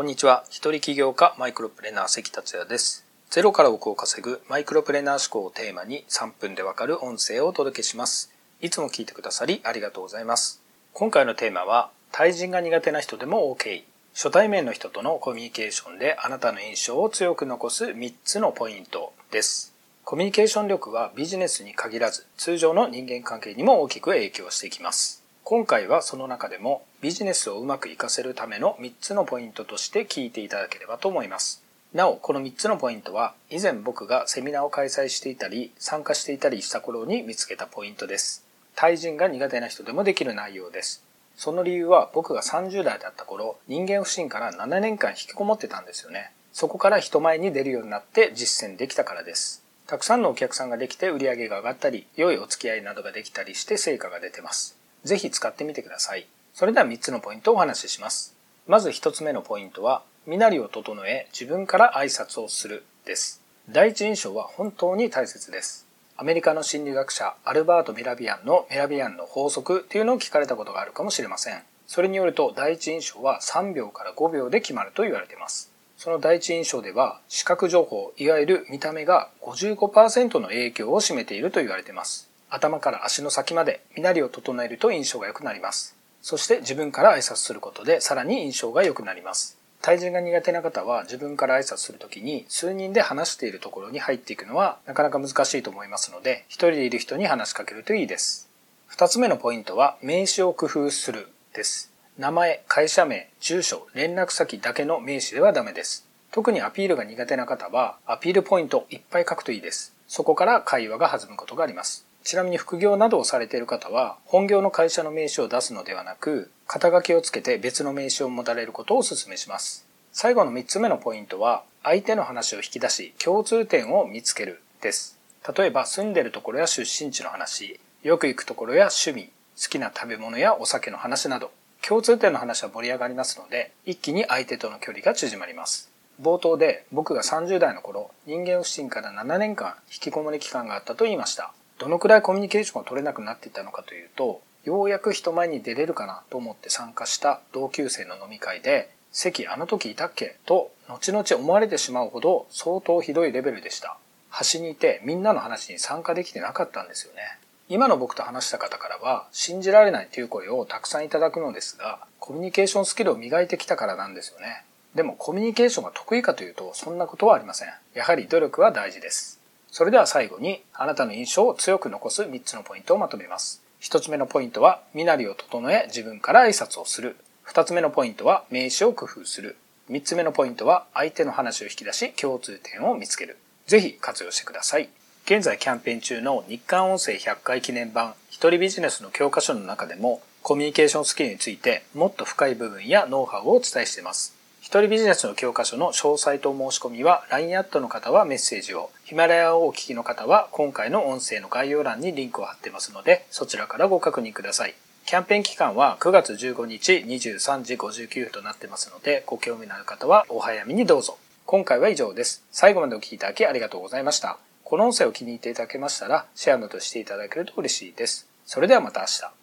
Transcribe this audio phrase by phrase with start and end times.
[0.00, 0.44] こんにちは。
[0.48, 3.04] 一人起業家マイクロプレーナー関達也です。
[3.28, 8.32] ゼロから億を稼ぐマイクロプレーナー思考をテーマに3分でわかる音声をお届けします。
[8.62, 10.62] いつも聞いてくださりありがとうございます。
[10.94, 13.82] 今回のテーマは、対人が苦手な人でも OK。
[14.14, 19.74] 初対面の人とのコミュニケーションであなたの印象を強く残す3つのポイントです。
[20.06, 25.19] コミュニケーション力はビジネスに限らず通常の人間関係にも大きく影響していきます。
[25.50, 31.64] 今回はその中でもビジネスをうまく活かせるための3つのポイントとして聞いていただければと思います。
[31.92, 38.46] なお、この3つのポイントは以前僕がセミナーを開催していたり参加していたりした頃に見つけたポイントです。
[38.76, 41.02] 対人が苦手な人でもできる内容です。
[41.34, 46.30] その理由は僕が30代だった頃人間不信から7年間引きこもってたんですよね。
[46.52, 49.64] そこから人前に出るようになって実践できたからです。
[49.88, 54.78] たくさんのお客さんができて売り上げが上がったり、良いお付き合いなどができたりして成果が出てます。
[55.04, 56.26] ぜひ使ってみてください。
[56.54, 58.34] それでは3つのポイントをお話しします。
[58.66, 63.40] まず1つ目のポイントは、身なりを整え自分から挨拶をするです。
[63.68, 65.86] 第一印象は本当に大切です。
[66.16, 71.62] アメリカの心理学者アルバート・ミラビアンのミラビアンの法則っていうのを聞かれたことがあるかもしれません。
[71.86, 75.72] それによると第一印象は3秒から5秒で決まると言われています。
[75.96, 82.29] その第一印象では視覚情報、いわゆる見た目が55%の影響を占めていると言われています。
[82.50, 85.96] 頭から足の先まで身なりを整えると印象が良くなります。
[86.22, 89.56] そして自分から挨拶することでさらに印象が良くなります。
[89.80, 98.50] 対人が苦手な方は自分から挨拶するときに数人で話しているところに入っていくのはなかなか難しいと思いますので一人でいる人に話しかけるといいです。
[98.86, 101.90] 二つ目のポイントは名詞を工夫するです。
[102.18, 106.06] 名前、会社名、住所、連絡先だけの名詞ではダメです。
[106.32, 109.94] 特にアピールが苦手な方はアピールポイントいっぱい書くといいです。
[110.06, 112.09] そこから会話が弾むことがあります。
[112.22, 119.86] ちなみに副業などをされている方は、本業の会社の名刺を出すのではなく、肩書きをつけて別の名刺を持たれることをお勧めします。
[120.12, 125.18] 最後の3つ目のポイントは、相手の話を引き出し、共通点を見つけるです。
[125.56, 131.50] 例えば、住んでるところや出身地の話、よく行くところや趣味、好きな食べ物やお酒の話など、
[131.82, 135.90] 共通点の話は盛り上がりますので、一気に相手との距離が縮まります。
[136.20, 141.54] 冒頭で僕が30代の頃、人間不信から7年間引きこもり期間があったと言いました。
[141.80, 150.36] どのくらいコミュニケーションが取れなくなっていたのかというと、ようやく人前に出れるかなと思って参加した同級生の飲み会で、席あの時いたっけ？
[150.44, 153.96] と後々思われてしまうほど相当ひどいレベルでした。
[154.28, 157.22] 端にいてみんなの話に参加できてなかったんですよね。
[157.70, 164.64] 今の僕と話した方からは信じられないという声をたくさんいただくのですが、コミュニケーションスキルを磨いてきたからなんですよね。
[164.94, 167.68] でもコミュニケーションが得意かというとそんなことはありません。
[167.94, 169.39] やはり努力は大事です。
[169.70, 173.62] それでは最後にあなたの印象を強く残す3つのポイントをまとめます。
[173.80, 177.16] 1つ目のポイントは身なりを整え自分から挨拶をする。
[177.46, 179.56] 2つ目のポイントは名詞を工夫する。
[179.90, 183.38] 3つ目のポイントは相手の話を引き出し共通点を見つける。
[183.66, 184.88] ぜひ活用してください。
[185.24, 194.39] 現在キャンペーン中の日刊音声100回記念版一人ビジネスの教科書の中でもコミュニケーションスキルについてもっと深い部分やノウハウをお伝えしています。
[194.70, 204.76] 一人ビジネスの教科書の詳細と申し込みは LINE アットの方はメッセージを、ヒマラヤをお聞きの方は今回の音声の概要欄にリンクを貼ってますので、そちらからご確認ください。
[205.06, 211.18] キャンペーン期間は9月15日23時59分となってますので、ご興味のある方はお早めにどうぞ。
[211.46, 212.44] 今回は以上です。
[212.52, 214.38] 最後までお聴きいただきありがとうございました。
[214.62, 218.28] この音声を気に入っていただけましたら、シェアなどしていただけると嬉しいです。
[218.46, 219.39] それではまた明日。